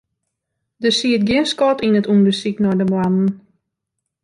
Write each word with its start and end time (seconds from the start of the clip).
Der 0.83 0.93
siet 0.99 1.23
gjin 1.27 1.47
skot 1.51 1.79
yn 1.85 1.99
it 1.99 2.09
ûndersyk 2.13 2.57
nei 2.61 2.77
de 2.79 2.85
moarden. 2.91 3.27